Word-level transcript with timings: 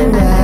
and 0.00 0.14
I 0.14 0.37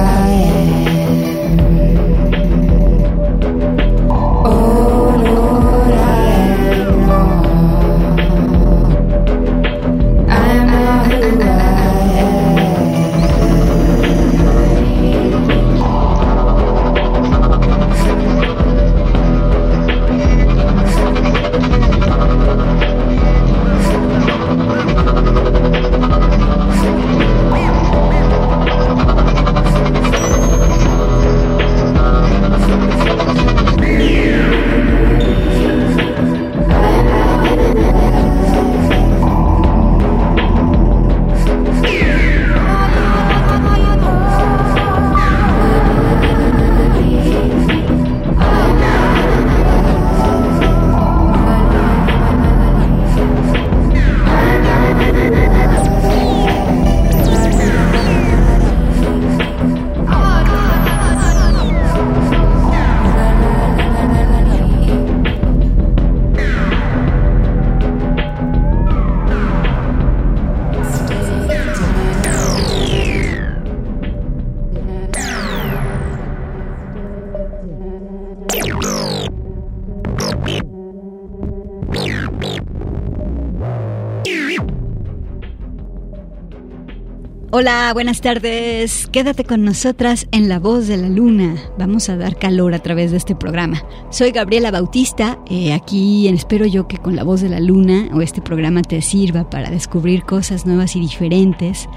Hola, 87.64 87.94
buenas 87.94 88.20
tardes. 88.20 89.08
Quédate 89.10 89.44
con 89.44 89.64
nosotras 89.64 90.26
en 90.32 90.50
La 90.50 90.58
Voz 90.58 90.86
de 90.86 90.98
la 90.98 91.08
Luna. 91.08 91.56
Vamos 91.78 92.10
a 92.10 92.16
dar 92.18 92.38
calor 92.38 92.74
a 92.74 92.80
través 92.80 93.10
de 93.10 93.16
este 93.16 93.34
programa. 93.34 93.82
Soy 94.10 94.32
Gabriela 94.32 94.70
Bautista. 94.70 95.38
Eh, 95.46 95.72
aquí 95.72 96.28
espero 96.28 96.66
yo 96.66 96.86
que 96.88 96.98
con 96.98 97.16
La 97.16 97.24
Voz 97.24 97.40
de 97.40 97.48
la 97.48 97.60
Luna 97.60 98.10
o 98.12 98.20
este 98.20 98.42
programa 98.42 98.82
te 98.82 99.00
sirva 99.00 99.48
para 99.48 99.70
descubrir 99.70 100.24
cosas 100.24 100.66
nuevas 100.66 100.94
y 100.94 101.00
diferentes 101.00 101.88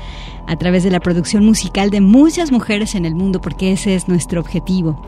a 0.47 0.55
través 0.55 0.83
de 0.83 0.89
la 0.89 1.01
producción 1.01 1.45
musical 1.45 1.89
de 1.89 1.99
muchas 1.99 2.49
mujeres 2.49 2.95
en 2.95 3.05
el 3.05 3.13
mundo, 3.13 3.41
porque 3.41 3.73
ese 3.73 3.93
es 3.93 4.07
nuestro 4.07 4.39
objetivo. 4.39 5.01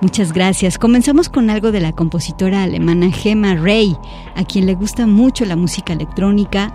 Muchas 0.00 0.32
gracias. 0.32 0.78
Comenzamos 0.78 1.28
con 1.28 1.50
algo 1.50 1.72
de 1.72 1.80
la 1.80 1.92
compositora 1.92 2.62
alemana 2.62 3.10
Gemma 3.10 3.56
Ray, 3.56 3.96
a 4.36 4.44
quien 4.44 4.66
le 4.66 4.76
gusta 4.76 5.08
mucho 5.08 5.44
la 5.44 5.56
música 5.56 5.92
electrónica 5.92 6.72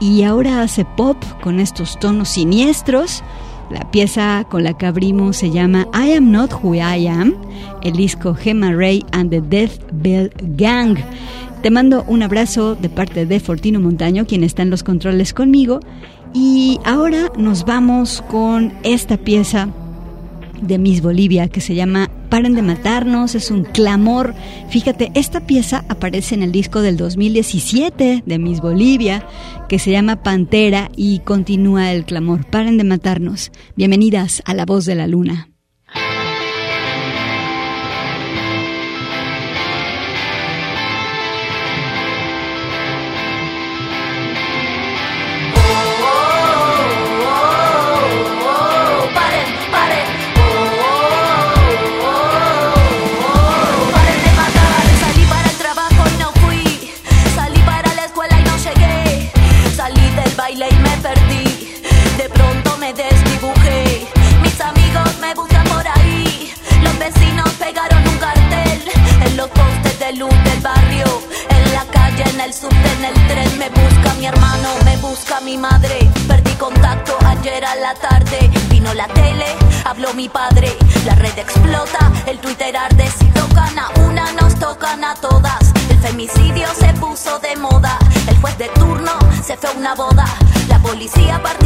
y 0.00 0.22
ahora 0.22 0.62
hace 0.62 0.84
pop 0.84 1.16
con 1.42 1.60
estos 1.60 1.98
tonos 1.98 2.28
siniestros. 2.28 3.22
La 3.70 3.90
pieza 3.90 4.46
con 4.48 4.64
la 4.64 4.72
que 4.72 4.86
abrimos 4.86 5.36
se 5.36 5.50
llama 5.50 5.88
I 5.92 6.12
Am 6.14 6.30
Not 6.30 6.52
Who 6.62 6.74
I 6.76 7.06
Am, 7.06 7.34
el 7.82 7.92
disco 7.92 8.34
Gemma 8.34 8.72
Ray 8.72 9.04
and 9.12 9.30
the 9.30 9.42
Death 9.42 9.80
Bell 9.92 10.32
Gang. 10.56 10.96
Te 11.62 11.70
mando 11.70 12.04
un 12.06 12.22
abrazo 12.22 12.76
de 12.76 12.88
parte 12.88 13.26
de 13.26 13.40
Fortino 13.40 13.80
Montaño, 13.80 14.26
quien 14.26 14.44
está 14.44 14.62
en 14.62 14.70
los 14.70 14.82
controles 14.82 15.34
conmigo. 15.34 15.80
Y 16.32 16.78
ahora 16.84 17.32
nos 17.36 17.64
vamos 17.64 18.22
con 18.30 18.72
esta 18.84 19.16
pieza 19.16 19.68
de 20.62 20.78
Miss 20.78 21.02
Bolivia 21.02 21.48
que 21.48 21.60
se 21.60 21.74
llama 21.74 22.10
Paren 22.28 22.54
de 22.54 22.62
matarnos, 22.62 23.34
es 23.34 23.50
un 23.50 23.64
clamor. 23.64 24.34
Fíjate, 24.68 25.10
esta 25.14 25.40
pieza 25.40 25.84
aparece 25.88 26.34
en 26.34 26.42
el 26.42 26.52
disco 26.52 26.82
del 26.82 26.96
2017 26.96 28.22
de 28.24 28.38
Miss 28.38 28.60
Bolivia 28.60 29.26
que 29.68 29.78
se 29.78 29.90
llama 29.90 30.22
Pantera 30.22 30.90
y 30.94 31.20
continúa 31.20 31.92
el 31.92 32.04
clamor. 32.04 32.44
Paren 32.44 32.76
de 32.78 32.84
matarnos. 32.84 33.50
Bienvenidas 33.76 34.42
a 34.44 34.54
La 34.54 34.66
Voz 34.66 34.84
de 34.84 34.94
la 34.94 35.06
Luna. 35.06 35.48
Luz 70.12 70.32
del 70.44 70.60
barrio, 70.60 71.04
en 71.50 71.72
la 71.74 71.84
calle, 71.86 72.24
en 72.30 72.40
el 72.40 72.54
subte, 72.54 72.92
en 72.98 73.04
el 73.04 73.14
tren. 73.28 73.58
Me 73.58 73.68
busca 73.68 74.14
mi 74.14 74.26
hermano, 74.26 74.70
me 74.84 74.96
busca 74.98 75.40
mi 75.40 75.56
madre. 75.58 76.10
Perdí 76.26 76.52
contacto 76.52 77.16
ayer 77.26 77.64
a 77.64 77.74
la 77.76 77.94
tarde. 77.94 78.50
Vino 78.70 78.94
la 78.94 79.06
tele, 79.08 79.46
habló 79.84 80.14
mi 80.14 80.28
padre. 80.28 80.74
La 81.04 81.14
red 81.14 81.36
explota, 81.38 82.10
el 82.26 82.38
Twitter 82.38 82.76
arde. 82.76 83.10
Si 83.18 83.26
tocan 83.26 83.78
a 83.78 83.90
una, 84.06 84.32
nos 84.32 84.54
tocan 84.58 85.04
a 85.04 85.14
todas. 85.14 85.72
El 85.90 85.98
femicidio 85.98 86.68
se 86.78 86.92
puso 86.94 87.38
de 87.40 87.56
moda. 87.56 87.98
El 88.28 88.38
juez 88.40 88.56
de 88.56 88.68
turno 88.68 89.12
se 89.44 89.56
fue 89.56 89.70
a 89.70 89.72
una 89.72 89.94
boda. 89.94 90.26
La 90.68 90.78
policía 90.78 91.42
participa 91.42 91.57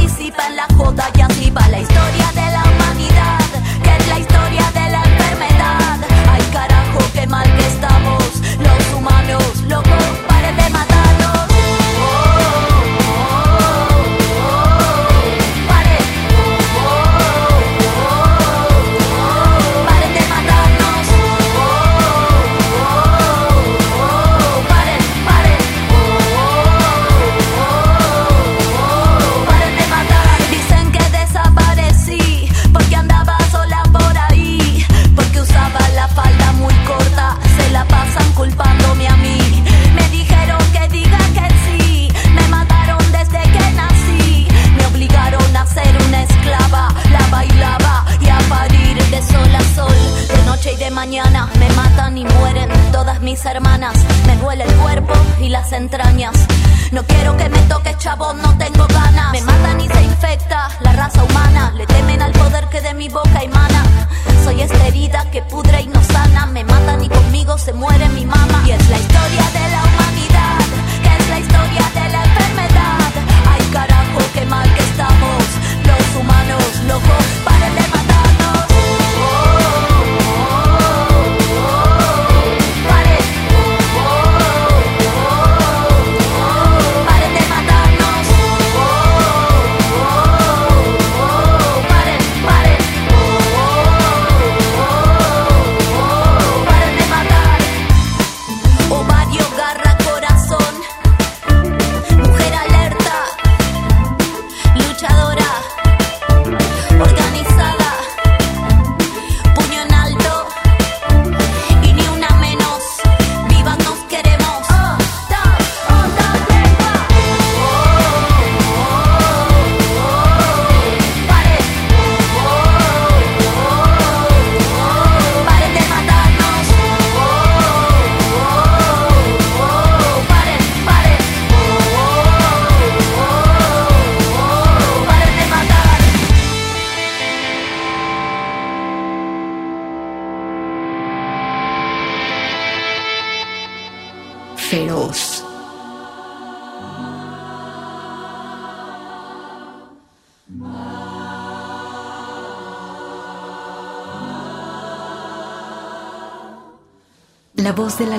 de 158.02 158.08
la 158.08 158.18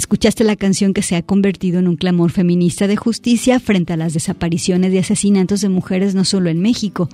Escuchaste 0.00 0.44
la 0.44 0.56
canción 0.56 0.94
que 0.94 1.02
se 1.02 1.14
ha 1.14 1.20
convertido 1.20 1.78
en 1.78 1.86
un 1.86 1.96
clamor 1.96 2.30
feminista 2.30 2.86
de 2.86 2.96
justicia 2.96 3.60
frente 3.60 3.92
a 3.92 3.98
las 3.98 4.14
desapariciones 4.14 4.94
y 4.94 4.96
asesinatos 4.96 5.60
de 5.60 5.68
mujeres 5.68 6.14
no 6.14 6.24
solo 6.24 6.48
en 6.48 6.58
México. 6.58 7.10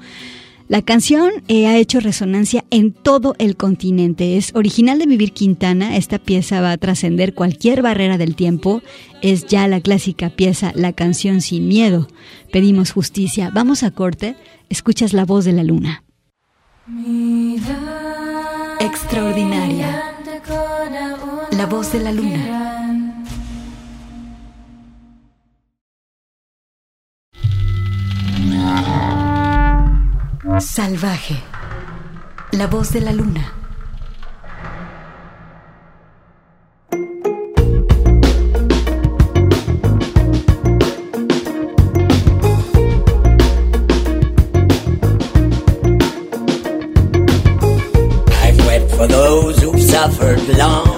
La 0.69 0.83
canción 0.83 1.33
eh, 1.49 1.67
ha 1.67 1.77
hecho 1.79 1.99
resonancia 1.99 2.65
en 2.71 2.93
todo 2.93 3.35
el 3.41 3.57
continente. 3.57 4.37
Es 4.37 4.55
original 4.55 5.01
de 5.01 5.07
Vivir 5.07 5.33
Quintana. 5.33 5.97
Esta 5.97 6.21
pieza 6.21 6.61
va 6.61 6.71
a 6.71 6.79
trascender 6.79 7.35
cualquier 7.35 7.83
barrera 7.83 8.19
del 8.19 8.37
tiempo. 8.37 8.83
Es 9.21 9.47
ya 9.47 9.67
la 9.67 9.81
clásica 9.81 10.31
pieza 10.31 10.71
La 10.77 10.93
canción 10.93 11.41
sin 11.41 11.67
miedo. 11.67 12.07
Pedimos 12.53 12.93
justicia. 12.93 13.51
Vamos 13.53 13.83
a 13.83 13.91
corte. 13.91 14.37
Escuchas 14.69 15.13
la 15.13 15.25
voz 15.25 15.45
de 15.45 15.55
la 15.55 15.65
luna. 15.65 16.05
Extraordinaria. 18.79 20.13
La 21.57 21.65
voz 21.65 21.91
de 21.91 22.01
la 22.01 22.13
luna. 22.13 22.39
Salvaje. 30.61 31.43
La 32.53 32.67
voz 32.67 32.93
de 32.93 33.01
la 33.01 33.13
luna. 33.13 33.53
I've 48.43 49.81
suffered 49.81 50.49
long. 50.59 50.96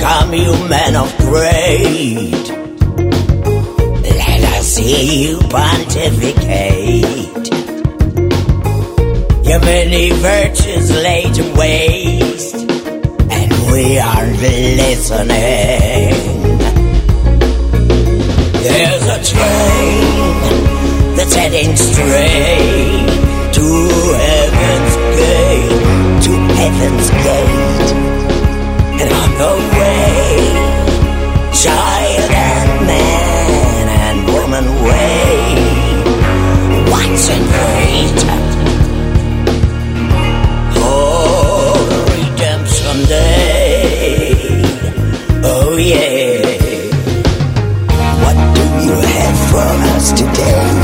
Come 0.00 0.32
you 0.34 0.52
men 0.68 0.96
of 0.96 1.14
great. 1.18 2.48
Let 4.02 4.42
us 4.56 4.76
hear 4.76 5.04
you 5.22 5.38
pontificate. 5.48 7.04
Your 9.46 9.60
many 9.60 10.10
virtues 10.10 10.90
laid 10.90 11.34
to 11.34 11.44
waste, 11.54 12.54
and 13.36 13.52
we 13.72 13.98
are 13.98 14.26
listening. 14.26 15.28
There's 18.64 19.06
a 19.16 19.20
train 19.32 20.36
that's 21.16 21.34
heading 21.34 21.76
straight 21.76 23.10
to 23.56 23.66
heaven's 24.24 24.96
gate, 25.18 26.22
to 26.24 26.32
heaven's 26.60 27.10
gate, 27.26 27.99
child 31.52 32.30
and 32.30 32.86
man 32.86 33.88
and 33.88 34.18
woman 34.32 34.64
wait, 34.84 36.10
watch 36.90 37.28
and 37.36 37.46
wait. 37.56 38.18
Oh, 40.76 41.74
redemption 42.14 42.98
day. 43.08 44.62
Oh 45.44 45.76
yeah. 45.76 46.40
What 48.22 48.36
do 48.54 48.62
you 48.86 48.94
have 48.94 49.38
for 49.50 49.70
us 49.96 50.12
today? 50.12 50.79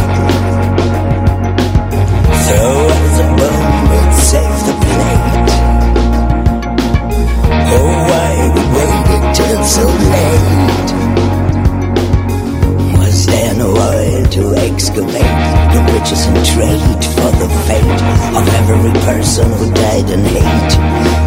To 14.37 14.45
excavate 14.69 15.41
the 15.73 15.81
riches 15.93 16.23
and 16.29 16.37
trade 16.53 17.03
for 17.17 17.31
the 17.41 17.49
fate 17.67 18.03
of 18.37 18.45
every 18.61 18.95
person 19.09 19.49
who 19.57 19.67
died 19.73 20.09
in 20.11 20.21
hate? 20.35 20.73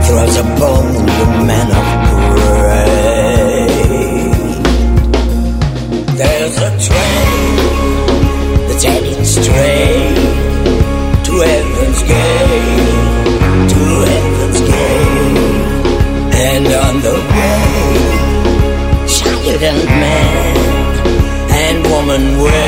Throws 0.05 0.35
a 0.37 0.45
bone, 0.61 0.93
you 1.17 1.25
man 1.49 1.69
of 1.79 1.87
great. 2.13 2.99
There's 6.19 6.57
a 6.67 6.69
train 6.87 7.55
that's 8.67 8.83
heading 8.83 9.25
straight 9.25 10.17
to 11.25 11.33
heaven's 11.49 12.01
gate, 12.13 12.93
to 13.73 13.81
heaven's 14.11 14.61
gate, 14.69 15.39
and 16.47 16.65
on 16.85 16.95
the 17.07 17.15
way, 17.33 17.61
child 19.17 19.61
and 19.63 19.81
man 20.01 20.59
and 21.51 21.77
woman 21.91 22.23
wait, 22.43 22.58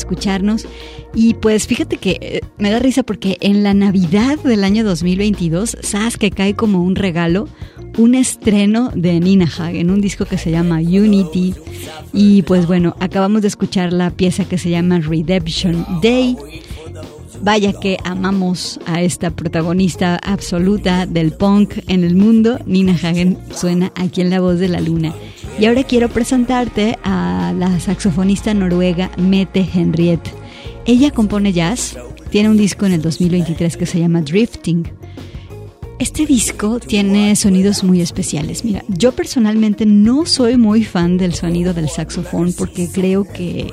escucharnos. 0.00 0.66
Y 1.14 1.34
pues 1.34 1.66
fíjate 1.66 1.96
que 1.96 2.18
eh, 2.20 2.40
me 2.58 2.70
da 2.70 2.78
risa 2.78 3.02
porque 3.02 3.36
en 3.40 3.62
la 3.62 3.74
Navidad 3.74 4.38
del 4.40 4.64
año 4.64 4.84
2022, 4.84 5.78
sabes 5.80 6.16
que 6.16 6.30
cae 6.30 6.54
como 6.54 6.82
un 6.82 6.96
regalo 6.96 7.48
un 7.98 8.14
estreno 8.14 8.90
de 8.94 9.20
Nina 9.20 9.46
Hagen, 9.46 9.90
un 9.90 10.00
disco 10.00 10.24
que 10.24 10.38
se 10.38 10.50
llama 10.50 10.76
Unity. 10.78 11.54
Y 12.12 12.42
pues 12.42 12.66
bueno, 12.66 12.96
acabamos 13.00 13.42
de 13.42 13.48
escuchar 13.48 13.92
la 13.92 14.10
pieza 14.10 14.44
que 14.44 14.58
se 14.58 14.70
llama 14.70 15.00
Redemption 15.00 15.84
Day. 16.02 16.36
Vaya 17.42 17.72
que 17.72 17.96
amamos 18.04 18.78
a 18.86 19.00
esta 19.00 19.30
protagonista 19.30 20.16
absoluta 20.22 21.06
del 21.06 21.32
punk 21.32 21.78
en 21.88 22.04
el 22.04 22.14
mundo. 22.14 22.58
Nina 22.66 22.92
Hagen 22.92 23.38
suena 23.54 23.92
aquí 23.94 24.20
en 24.20 24.30
La 24.30 24.40
Voz 24.40 24.58
de 24.58 24.68
la 24.68 24.80
Luna. 24.80 25.14
Y 25.60 25.66
ahora 25.66 25.84
quiero 25.84 26.08
presentarte 26.08 26.98
a 27.04 27.52
la 27.54 27.78
saxofonista 27.80 28.54
noruega 28.54 29.10
Mette 29.18 29.68
Henriette. 29.74 30.32
Ella 30.86 31.10
compone 31.10 31.52
jazz, 31.52 31.98
tiene 32.30 32.48
un 32.48 32.56
disco 32.56 32.86
en 32.86 32.92
el 32.92 33.02
2023 33.02 33.76
que 33.76 33.84
se 33.84 33.98
llama 33.98 34.22
Drifting. 34.22 34.90
Este 35.98 36.24
disco 36.24 36.80
tiene 36.80 37.36
sonidos 37.36 37.84
muy 37.84 38.00
especiales. 38.00 38.64
Mira, 38.64 38.82
yo 38.88 39.12
personalmente 39.12 39.84
no 39.84 40.24
soy 40.24 40.56
muy 40.56 40.82
fan 40.82 41.18
del 41.18 41.34
sonido 41.34 41.74
del 41.74 41.90
saxofón 41.90 42.54
porque 42.54 42.88
creo 42.90 43.24
que 43.24 43.66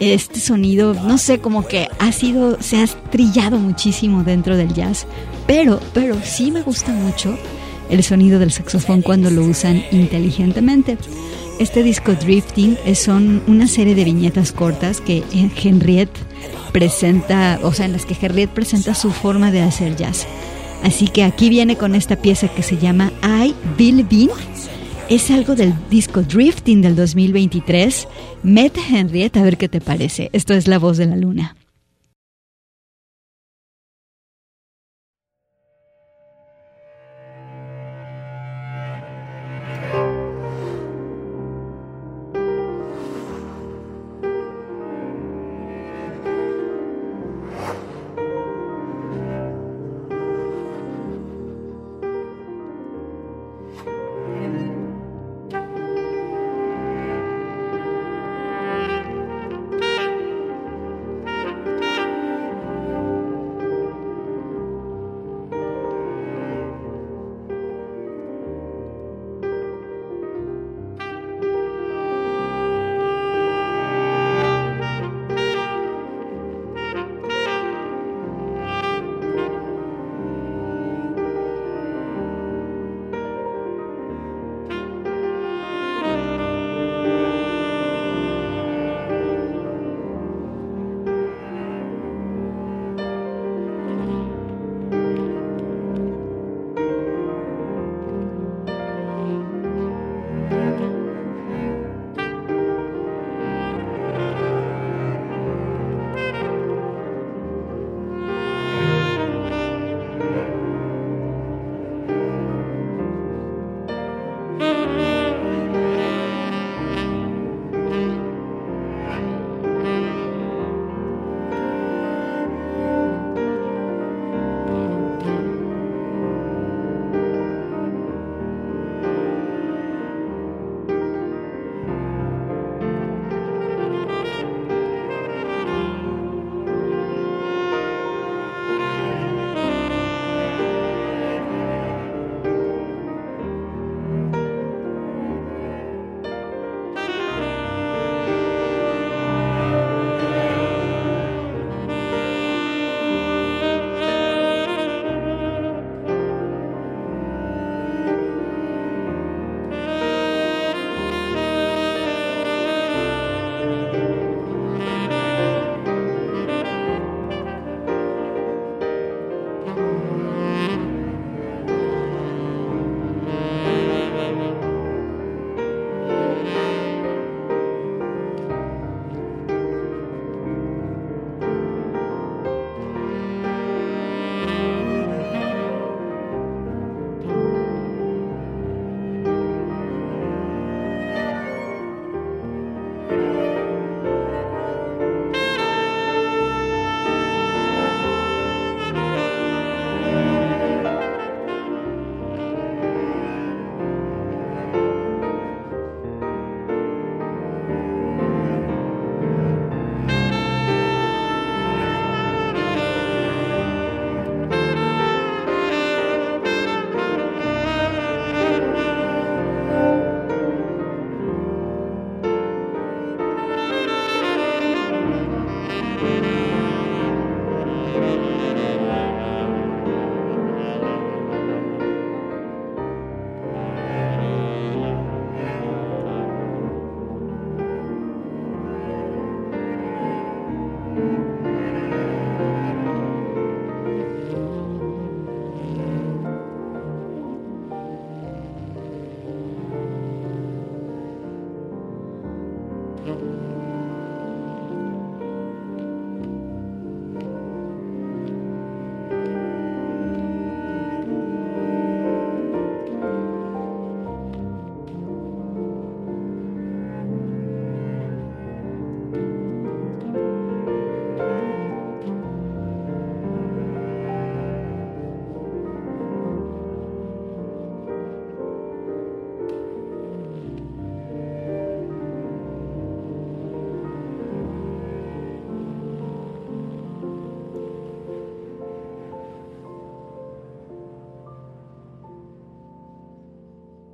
este 0.00 0.40
sonido, 0.40 0.94
no 0.94 1.16
sé, 1.16 1.38
como 1.38 1.64
que 1.68 1.86
ha 2.00 2.10
sido, 2.10 2.60
se 2.60 2.82
ha 2.82 2.86
trillado 3.12 3.60
muchísimo 3.60 4.24
dentro 4.24 4.56
del 4.56 4.74
jazz, 4.74 5.06
pero, 5.46 5.78
pero 5.94 6.16
sí 6.24 6.50
me 6.50 6.62
gusta 6.62 6.90
mucho 6.90 7.38
el 7.90 8.02
sonido 8.02 8.38
del 8.38 8.52
saxofón 8.52 9.02
cuando 9.02 9.30
lo 9.30 9.44
usan 9.44 9.82
inteligentemente. 9.92 10.98
Este 11.58 11.82
disco 11.82 12.14
Drifting 12.14 12.76
son 12.94 13.42
una 13.46 13.66
serie 13.66 13.94
de 13.94 14.04
viñetas 14.04 14.52
cortas 14.52 15.00
que 15.00 15.24
Henriette 15.32 16.16
presenta, 16.72 17.58
o 17.62 17.72
sea, 17.72 17.86
en 17.86 17.92
las 17.92 18.06
que 18.06 18.16
Henriette 18.20 18.52
presenta 18.52 18.94
su 18.94 19.10
forma 19.10 19.50
de 19.50 19.62
hacer 19.62 19.96
jazz. 19.96 20.26
Así 20.82 21.08
que 21.08 21.24
aquí 21.24 21.48
viene 21.48 21.76
con 21.76 21.94
esta 21.94 22.16
pieza 22.16 22.48
que 22.48 22.62
se 22.62 22.76
llama 22.76 23.12
I 23.22 23.54
Believe 23.76 24.32
Es 25.08 25.30
algo 25.30 25.56
del 25.56 25.74
disco 25.90 26.22
Drifting 26.22 26.82
del 26.82 26.94
2023. 26.94 28.06
Mete 28.44 28.80
Henriette 28.88 29.38
a 29.38 29.42
ver 29.42 29.56
qué 29.56 29.68
te 29.68 29.80
parece. 29.80 30.30
Esto 30.32 30.54
es 30.54 30.68
La 30.68 30.78
Voz 30.78 30.96
de 30.96 31.06
la 31.06 31.16
Luna. 31.16 31.57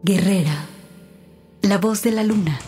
Guerrera, 0.07 0.67
la 1.62 1.79
voz 1.79 2.03
de 2.03 2.11
la 2.11 2.23
luna. 2.25 2.61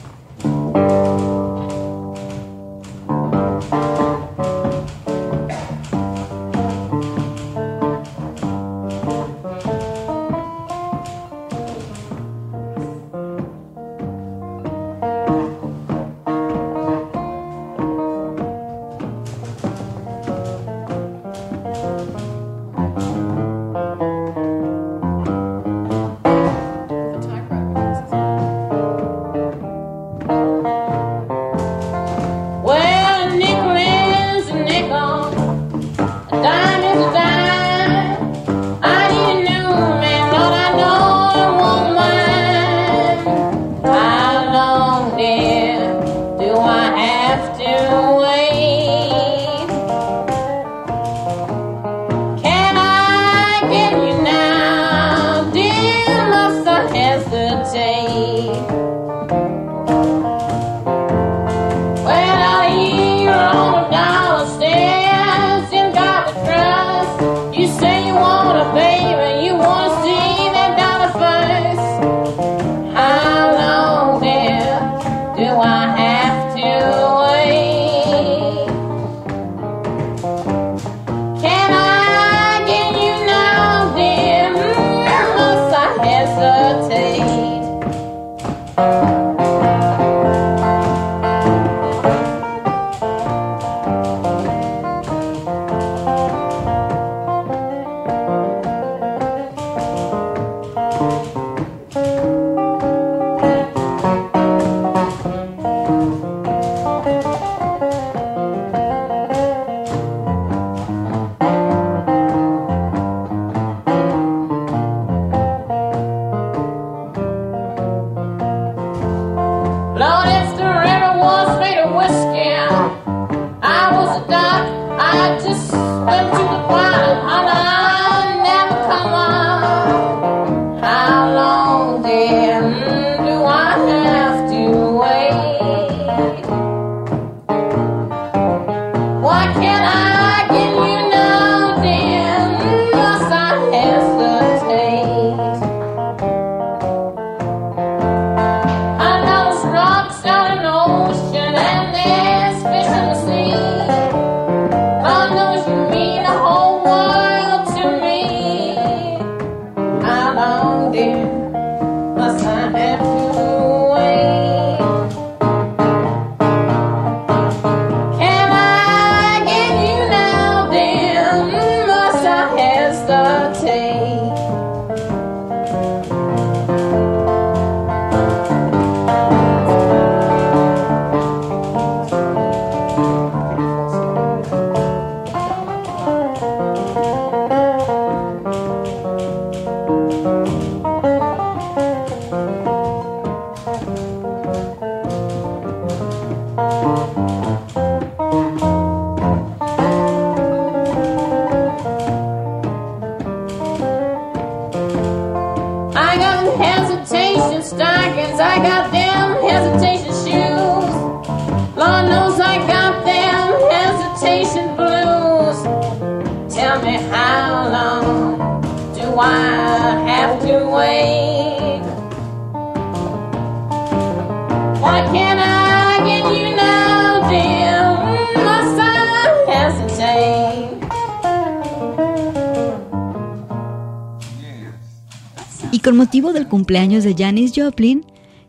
Cumpleaños 236.67 237.05
de 237.05 237.15
Janis 237.17 237.53
Joplin, 237.55 238.05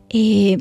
eh, 0.10 0.58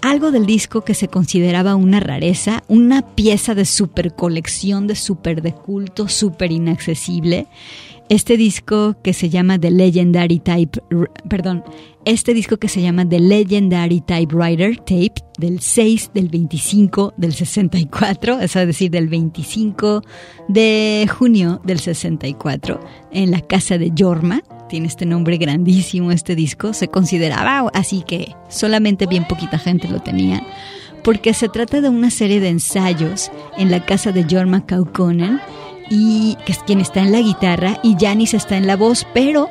algo 0.00 0.30
del 0.30 0.46
disco 0.46 0.86
que 0.86 0.94
se 0.94 1.08
consideraba 1.08 1.76
una 1.76 2.00
rareza, 2.00 2.64
una 2.66 3.14
pieza 3.14 3.54
de 3.54 3.66
super 3.66 4.14
colección, 4.14 4.86
de 4.86 4.96
super 4.96 5.42
de 5.42 5.52
culto, 5.52 6.08
super 6.08 6.50
inaccesible. 6.50 7.46
Este 8.08 8.38
disco 8.38 8.96
que 9.02 9.12
se 9.12 9.28
llama 9.28 9.58
The 9.58 9.70
Legendary 9.70 10.38
Type, 10.38 10.80
perdón, 11.28 11.62
este 12.06 12.32
disco 12.32 12.56
que 12.56 12.68
se 12.68 12.80
llama 12.80 13.06
The 13.06 13.20
Legendary 13.20 14.00
Typewriter 14.00 14.78
Tape 14.78 15.14
del 15.36 15.60
6 15.60 16.12
del 16.14 16.30
25 16.30 17.12
del 17.18 17.34
64, 17.34 18.40
es 18.40 18.54
decir, 18.54 18.90
del 18.90 19.08
25 19.08 20.00
de 20.48 21.06
junio 21.18 21.60
del 21.64 21.80
64, 21.80 22.80
en 23.12 23.30
la 23.30 23.42
casa 23.42 23.76
de 23.76 23.92
Jorma. 23.94 24.42
Tiene 24.74 24.88
este 24.88 25.06
nombre 25.06 25.36
grandísimo 25.36 26.10
este 26.10 26.34
disco, 26.34 26.72
se 26.72 26.88
consideraba 26.88 27.70
así 27.74 28.02
que 28.04 28.34
solamente 28.48 29.06
bien 29.06 29.24
poquita 29.24 29.56
gente 29.56 29.86
lo 29.86 30.00
tenía, 30.00 30.44
porque 31.04 31.32
se 31.32 31.48
trata 31.48 31.80
de 31.80 31.88
una 31.88 32.10
serie 32.10 32.40
de 32.40 32.48
ensayos 32.48 33.30
en 33.56 33.70
la 33.70 33.86
casa 33.86 34.10
de 34.10 34.26
Jorma 34.28 34.66
Kaukonen, 34.66 35.40
y 35.90 36.36
que 36.44 36.50
es 36.50 36.58
quien 36.58 36.80
está 36.80 37.02
en 37.02 37.12
la 37.12 37.20
guitarra 37.20 37.78
y 37.84 37.94
Janis 37.96 38.34
está 38.34 38.56
en 38.56 38.66
la 38.66 38.74
voz, 38.74 39.06
pero 39.14 39.48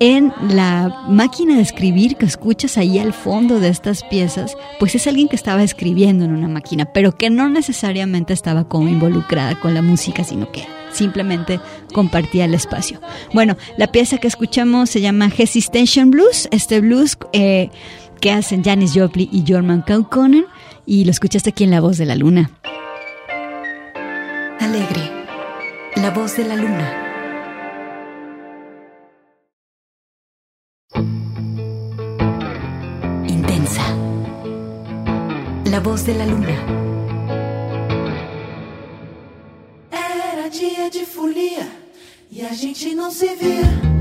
en 0.00 0.32
la 0.48 1.04
máquina 1.06 1.56
de 1.56 1.60
escribir 1.60 2.16
que 2.16 2.24
escuchas 2.24 2.78
ahí 2.78 2.98
al 2.98 3.12
fondo 3.12 3.60
de 3.60 3.68
estas 3.68 4.02
piezas, 4.04 4.56
pues 4.78 4.94
es 4.94 5.06
alguien 5.06 5.28
que 5.28 5.36
estaba 5.36 5.62
escribiendo 5.62 6.24
en 6.24 6.32
una 6.32 6.48
máquina, 6.48 6.86
pero 6.86 7.14
que 7.18 7.28
no 7.28 7.50
necesariamente 7.50 8.32
estaba 8.32 8.64
como 8.64 8.88
involucrada 8.88 9.54
con 9.60 9.74
la 9.74 9.82
música, 9.82 10.24
sino 10.24 10.50
que 10.50 10.64
simplemente 10.92 11.60
compartía 11.92 12.44
el 12.44 12.54
espacio. 12.54 13.00
Bueno, 13.32 13.56
la 13.76 13.88
pieza 13.88 14.18
que 14.18 14.28
escuchamos 14.28 14.90
se 14.90 15.00
llama 15.00 15.30
Hesitation 15.36 16.10
Blues, 16.10 16.48
este 16.50 16.80
blues 16.80 17.18
eh, 17.32 17.70
que 18.20 18.30
hacen 18.30 18.62
Janis 18.62 18.92
Joplin 18.94 19.28
y 19.32 19.44
Jorman 19.46 19.82
Kaukonen, 19.82 20.46
y 20.86 21.04
lo 21.04 21.10
escuchaste 21.10 21.50
aquí 21.50 21.64
en 21.64 21.70
La 21.70 21.80
Voz 21.80 21.98
de 21.98 22.06
la 22.06 22.14
Luna. 22.14 22.50
Alegre, 24.60 25.10
La 25.96 26.10
Voz 26.10 26.36
de 26.36 26.44
la 26.44 26.56
Luna. 26.56 26.98
Intensa, 33.26 33.82
La 35.64 35.80
Voz 35.80 36.06
de 36.06 36.14
la 36.14 36.26
Luna. 36.26 36.81
E 42.42 42.46
a 42.46 42.52
gente 42.52 42.92
não 42.92 43.08
se 43.08 43.36
via. 43.36 43.91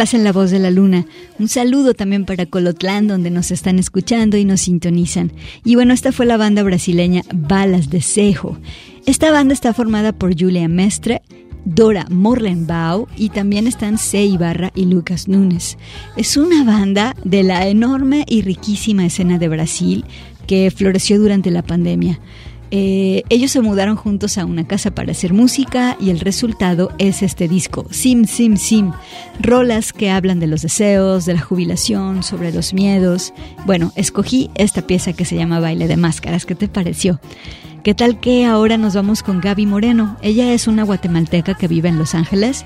Estás 0.00 0.14
en 0.14 0.24
La 0.24 0.32
Voz 0.32 0.50
de 0.50 0.58
la 0.58 0.70
Luna. 0.70 1.04
Un 1.38 1.48
saludo 1.48 1.92
también 1.92 2.24
para 2.24 2.46
Colotlán, 2.46 3.06
donde 3.06 3.28
nos 3.28 3.50
están 3.50 3.78
escuchando 3.78 4.38
y 4.38 4.46
nos 4.46 4.62
sintonizan. 4.62 5.30
Y 5.62 5.74
bueno, 5.74 5.92
esta 5.92 6.10
fue 6.10 6.24
la 6.24 6.38
banda 6.38 6.62
brasileña 6.62 7.20
Balas 7.34 7.90
de 7.90 8.00
Cejo. 8.00 8.56
Esta 9.04 9.30
banda 9.30 9.52
está 9.52 9.74
formada 9.74 10.14
por 10.14 10.34
Julia 10.34 10.68
Mestre, 10.68 11.20
Dora 11.66 12.06
Morlenbau 12.08 13.08
y 13.14 13.28
también 13.28 13.66
están 13.66 13.98
C. 13.98 14.24
Ibarra 14.24 14.72
y 14.74 14.86
Lucas 14.86 15.28
Núñez. 15.28 15.76
Es 16.16 16.38
una 16.38 16.64
banda 16.64 17.14
de 17.22 17.42
la 17.42 17.68
enorme 17.68 18.24
y 18.26 18.40
riquísima 18.40 19.04
escena 19.04 19.38
de 19.38 19.48
Brasil 19.48 20.06
que 20.46 20.70
floreció 20.70 21.20
durante 21.20 21.50
la 21.50 21.60
pandemia. 21.60 22.20
Eh, 22.72 23.24
ellos 23.28 23.50
se 23.50 23.60
mudaron 23.60 23.96
juntos 23.96 24.38
a 24.38 24.44
una 24.44 24.66
casa 24.66 24.92
para 24.92 25.10
hacer 25.10 25.32
música 25.32 25.96
y 26.00 26.10
el 26.10 26.20
resultado 26.20 26.92
es 26.98 27.22
este 27.22 27.48
disco, 27.48 27.86
Sim 27.90 28.26
Sim 28.26 28.56
Sim, 28.56 28.92
rolas 29.40 29.92
que 29.92 30.10
hablan 30.10 30.38
de 30.38 30.46
los 30.46 30.62
deseos, 30.62 31.24
de 31.26 31.34
la 31.34 31.40
jubilación, 31.40 32.22
sobre 32.22 32.52
los 32.52 32.72
miedos. 32.72 33.32
Bueno, 33.66 33.92
escogí 33.96 34.50
esta 34.54 34.86
pieza 34.86 35.12
que 35.12 35.24
se 35.24 35.36
llama 35.36 35.58
Baile 35.58 35.88
de 35.88 35.96
Máscaras, 35.96 36.46
¿qué 36.46 36.54
te 36.54 36.68
pareció? 36.68 37.20
¿Qué 37.82 37.94
tal 37.94 38.20
que 38.20 38.44
ahora 38.44 38.76
nos 38.76 38.94
vamos 38.94 39.22
con 39.22 39.40
Gaby 39.40 39.66
Moreno? 39.66 40.16
Ella 40.22 40.52
es 40.52 40.68
una 40.68 40.84
guatemalteca 40.84 41.54
que 41.54 41.66
vive 41.66 41.88
en 41.88 41.98
Los 41.98 42.14
Ángeles 42.14 42.64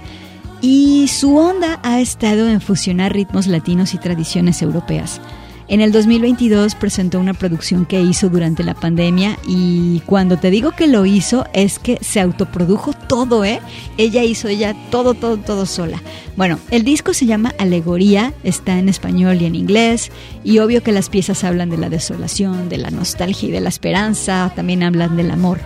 y 0.60 1.08
su 1.08 1.36
onda 1.36 1.78
ha 1.82 2.00
estado 2.00 2.48
en 2.48 2.60
fusionar 2.60 3.12
ritmos 3.12 3.46
latinos 3.46 3.94
y 3.94 3.98
tradiciones 3.98 4.60
europeas. 4.60 5.20
En 5.66 5.80
el 5.80 5.92
2022 5.92 6.74
presentó 6.74 7.18
una 7.18 7.32
producción 7.32 7.86
que 7.86 8.02
hizo 8.02 8.28
durante 8.28 8.62
la 8.62 8.74
pandemia 8.74 9.38
y 9.46 10.00
cuando 10.00 10.36
te 10.36 10.50
digo 10.50 10.72
que 10.72 10.86
lo 10.86 11.06
hizo 11.06 11.46
es 11.54 11.78
que 11.78 11.98
se 12.02 12.20
autoprodujo 12.20 12.92
todo, 12.92 13.46
¿eh? 13.46 13.60
Ella 13.96 14.22
hizo 14.24 14.48
ella 14.48 14.76
todo, 14.90 15.14
todo, 15.14 15.38
todo 15.38 15.64
sola. 15.64 16.02
Bueno, 16.36 16.58
el 16.70 16.84
disco 16.84 17.14
se 17.14 17.24
llama 17.24 17.54
Alegoría, 17.58 18.34
está 18.44 18.78
en 18.78 18.90
español 18.90 19.40
y 19.40 19.46
en 19.46 19.54
inglés 19.54 20.12
y 20.44 20.58
obvio 20.58 20.82
que 20.82 20.92
las 20.92 21.08
piezas 21.08 21.44
hablan 21.44 21.70
de 21.70 21.78
la 21.78 21.88
desolación, 21.88 22.68
de 22.68 22.76
la 22.76 22.90
nostalgia 22.90 23.48
y 23.48 23.52
de 23.52 23.60
la 23.60 23.70
esperanza, 23.70 24.52
también 24.54 24.82
hablan 24.82 25.16
del 25.16 25.30
amor. 25.30 25.60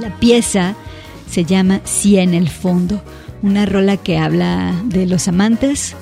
La 0.00 0.16
pieza 0.16 0.76
se 1.30 1.44
llama 1.44 1.82
Si 1.84 2.16
en 2.16 2.32
el 2.32 2.48
fondo, 2.48 3.02
una 3.42 3.66
rola 3.66 3.98
que 3.98 4.16
habla 4.16 4.74
de 4.86 5.06
los 5.06 5.28
amantes, 5.28 5.94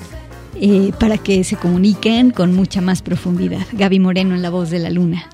eh, 0.61 0.91
para 0.99 1.17
que 1.17 1.43
se 1.43 1.55
comuniquen 1.55 2.31
con 2.31 2.55
mucha 2.55 2.81
más 2.81 3.01
profundidad. 3.01 3.65
Gaby 3.73 3.99
Moreno 3.99 4.35
en 4.35 4.41
la 4.41 4.49
voz 4.49 4.69
de 4.69 4.79
la 4.79 4.89
luna. 4.89 5.29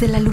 De 0.00 0.08
la 0.08 0.20
luna. 0.20 0.31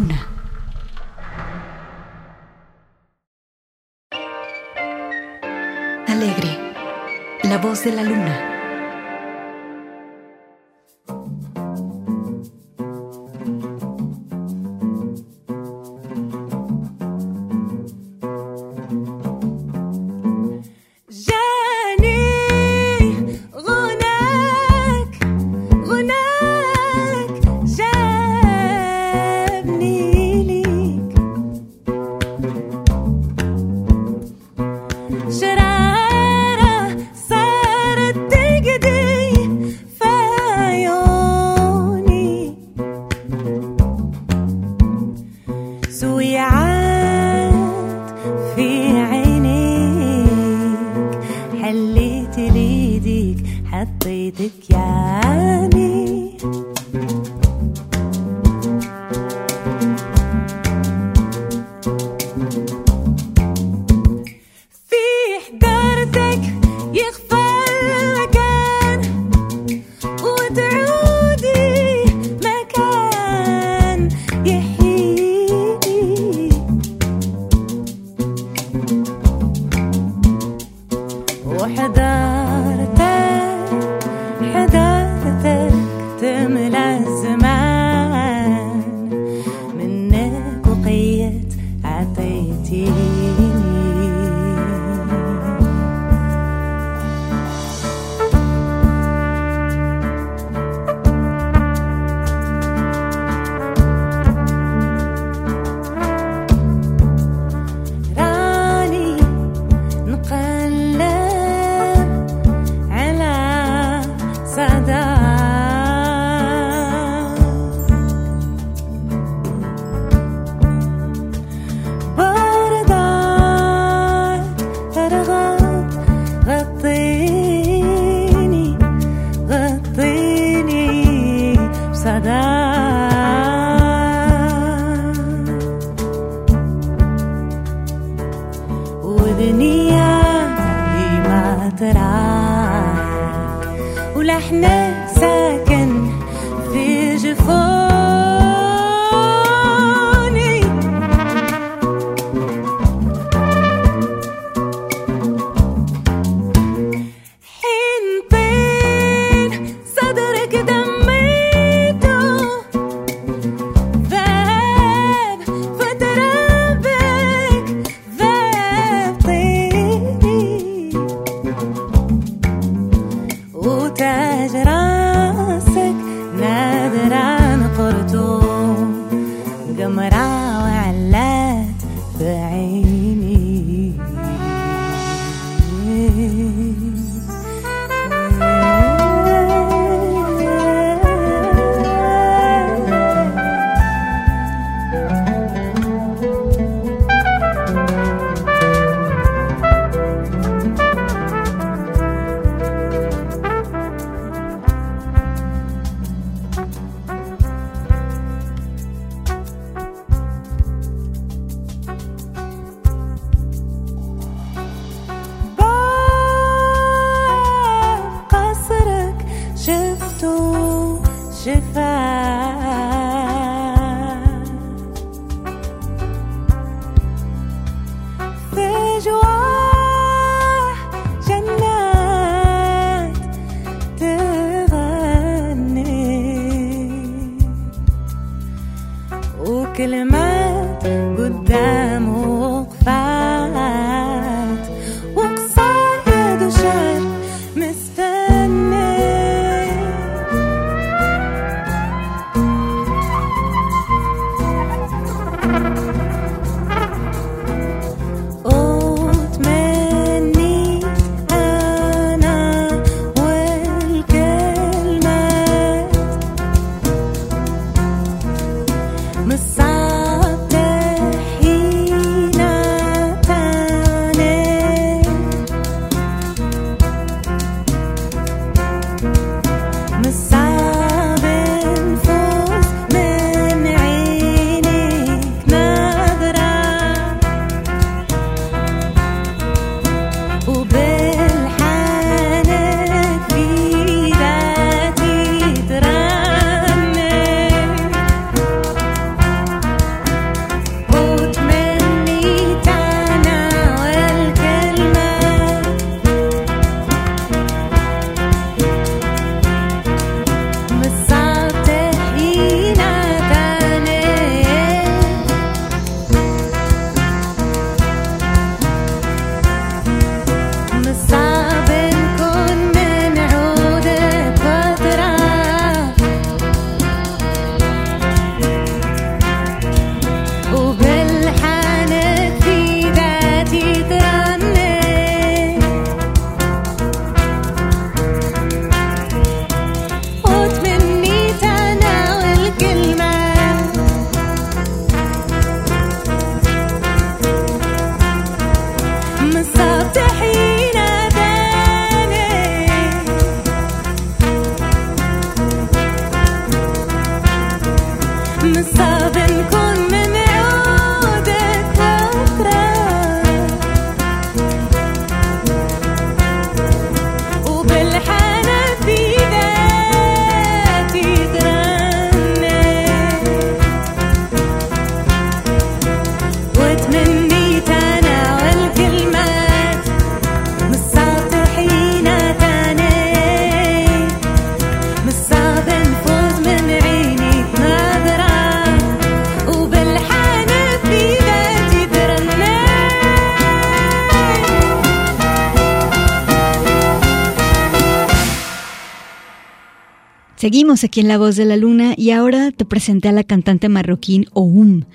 Seguimos 400.50 400.84
aquí 400.84 401.02
en 401.02 401.08
La 401.08 401.20
Voz 401.20 401.36
de 401.36 401.46
la 401.46 401.58
Luna 401.58 401.94
y 401.96 402.10
ahora 402.10 402.50
te 402.50 402.66
presenté 402.66 403.08
a 403.08 403.12
la 403.12 403.24
cantante 403.24 403.70
marroquín 403.70 404.26
Oum, 404.34 404.86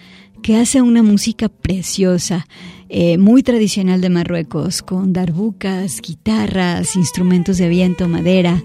que 0.43 0.57
hace 0.57 0.83
una 0.83 1.05
música 1.05 1.49
preciosa, 1.49 2.49
eh, 2.89 3.19
muy 3.19 3.45
tradicional 3.45 4.01
de 4.01 4.11
Marruecos, 4.11 4.83
con 4.83 5.13
darbucas, 5.13 6.01
guitarras, 6.01 6.97
instrumentos 6.97 7.59
de 7.59 7.69
viento, 7.69 8.09
madera. 8.09 8.65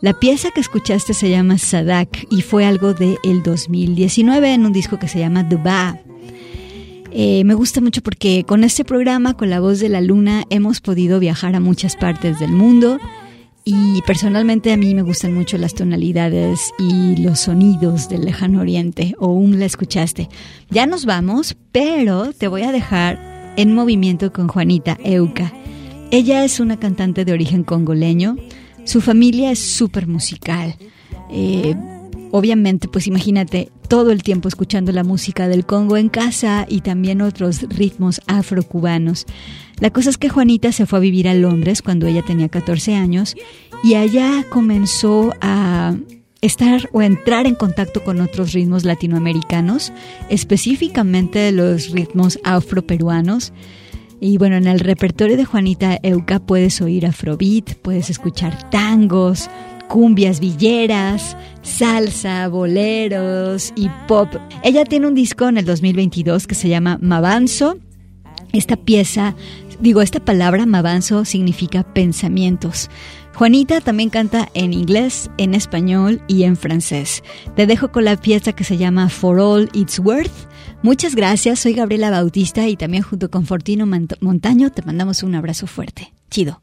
La 0.00 0.18
pieza 0.18 0.48
que 0.50 0.62
escuchaste 0.62 1.12
se 1.12 1.28
llama 1.28 1.58
Sadak 1.58 2.26
y 2.30 2.40
fue 2.40 2.64
algo 2.64 2.94
de 2.94 3.18
el 3.22 3.42
2019 3.42 4.54
en 4.54 4.64
un 4.64 4.72
disco 4.72 4.98
que 4.98 5.08
se 5.08 5.18
llama 5.18 5.42
Duba. 5.42 5.98
Eh, 7.12 7.44
me 7.44 7.52
gusta 7.52 7.82
mucho 7.82 8.00
porque 8.00 8.44
con 8.44 8.64
este 8.64 8.86
programa, 8.86 9.34
con 9.34 9.50
la 9.50 9.60
voz 9.60 9.78
de 9.78 9.90
la 9.90 10.00
luna, 10.00 10.44
hemos 10.48 10.80
podido 10.80 11.20
viajar 11.20 11.54
a 11.54 11.60
muchas 11.60 11.96
partes 11.96 12.38
del 12.40 12.52
mundo 12.52 12.98
y 13.72 14.02
personalmente 14.02 14.72
a 14.72 14.76
mí 14.76 14.94
me 14.94 15.02
gustan 15.02 15.32
mucho 15.32 15.56
las 15.56 15.74
tonalidades 15.74 16.72
y 16.78 17.16
los 17.16 17.40
sonidos 17.40 18.08
del 18.08 18.24
lejano 18.24 18.60
oriente, 18.60 19.14
o 19.18 19.40
la 19.46 19.64
escuchaste. 19.64 20.28
Ya 20.70 20.86
nos 20.86 21.04
vamos, 21.04 21.56
pero 21.70 22.32
te 22.32 22.48
voy 22.48 22.62
a 22.62 22.72
dejar 22.72 23.54
en 23.56 23.74
movimiento 23.74 24.32
con 24.32 24.48
Juanita 24.48 24.98
Euca. 25.04 25.52
Ella 26.10 26.44
es 26.44 26.58
una 26.58 26.78
cantante 26.78 27.24
de 27.24 27.32
origen 27.32 27.62
congoleño, 27.62 28.36
su 28.84 29.00
familia 29.00 29.52
es 29.52 29.60
súper 29.60 30.08
musical. 30.08 30.74
Eh, 31.30 31.76
obviamente, 32.30 32.88
pues 32.88 33.06
imagínate 33.06 33.70
todo 33.88 34.10
el 34.10 34.22
tiempo 34.22 34.48
escuchando 34.48 34.92
la 34.92 35.04
música 35.04 35.48
del 35.48 35.66
Congo 35.66 35.96
en 35.96 36.08
casa 36.08 36.66
y 36.68 36.80
también 36.80 37.22
otros 37.22 37.62
ritmos 37.62 38.20
afrocubanos. 38.26 39.26
La 39.80 39.90
cosa 39.90 40.10
es 40.10 40.18
que 40.18 40.28
Juanita 40.28 40.72
se 40.72 40.86
fue 40.86 40.98
a 40.98 41.02
vivir 41.02 41.28
a 41.28 41.34
Londres 41.34 41.82
cuando 41.82 42.06
ella 42.06 42.22
tenía 42.22 42.48
14 42.48 42.94
años 42.94 43.34
y 43.82 43.94
allá 43.94 44.44
comenzó 44.50 45.34
a 45.40 45.96
estar 46.40 46.88
o 46.92 47.02
entrar 47.02 47.46
en 47.46 47.54
contacto 47.54 48.02
con 48.02 48.20
otros 48.20 48.52
ritmos 48.52 48.84
latinoamericanos, 48.84 49.92
específicamente 50.28 51.52
los 51.52 51.90
ritmos 51.90 52.38
afroperuanos. 52.44 53.52
Y 54.20 54.36
bueno, 54.36 54.56
en 54.56 54.66
el 54.66 54.80
repertorio 54.80 55.36
de 55.36 55.46
Juanita 55.46 55.98
Euca 56.02 56.40
puedes 56.40 56.80
oír 56.82 57.06
afrobeat, 57.06 57.74
puedes 57.76 58.10
escuchar 58.10 58.70
tangos, 58.70 59.48
cumbias 59.90 60.38
villeras, 60.38 61.36
salsa, 61.62 62.46
boleros 62.46 63.72
y 63.74 63.90
pop. 64.06 64.28
Ella 64.62 64.84
tiene 64.84 65.08
un 65.08 65.14
disco 65.16 65.48
en 65.48 65.58
el 65.58 65.64
2022 65.64 66.46
que 66.46 66.54
se 66.54 66.68
llama 66.68 66.98
Mavanzo. 67.02 67.76
Esta 68.52 68.76
pieza, 68.76 69.34
digo, 69.80 70.00
esta 70.00 70.20
palabra 70.20 70.64
Mavanzo 70.64 71.24
significa 71.24 71.82
pensamientos. 71.82 72.88
Juanita 73.34 73.80
también 73.80 74.10
canta 74.10 74.48
en 74.54 74.72
inglés, 74.72 75.28
en 75.38 75.54
español 75.54 76.22
y 76.28 76.44
en 76.44 76.56
francés. 76.56 77.24
Te 77.56 77.66
dejo 77.66 77.90
con 77.90 78.04
la 78.04 78.16
pieza 78.16 78.52
que 78.52 78.64
se 78.64 78.76
llama 78.76 79.08
For 79.08 79.40
All 79.40 79.70
It's 79.72 79.98
Worth. 79.98 80.48
Muchas 80.82 81.16
gracias, 81.16 81.58
soy 81.58 81.74
Gabriela 81.74 82.10
Bautista 82.10 82.68
y 82.68 82.76
también 82.76 83.02
junto 83.02 83.28
con 83.28 83.44
Fortino 83.44 83.86
Montaño 84.20 84.70
te 84.70 84.82
mandamos 84.82 85.24
un 85.24 85.34
abrazo 85.34 85.66
fuerte. 85.66 86.12
Chido. 86.30 86.62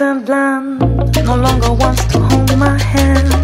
and 0.00 0.26
blind 0.26 0.80
no 1.24 1.36
longer 1.36 1.72
wants 1.72 2.04
to 2.06 2.18
hold 2.18 2.56
my 2.58 2.78
hand. 2.78 3.43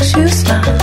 makes 0.00 0.16
you 0.16 0.28
smile. 0.28 0.77